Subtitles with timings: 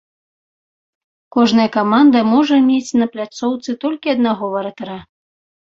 [1.35, 4.99] Кожная каманда можа мець на пляцоўцы толькі аднаго варатара.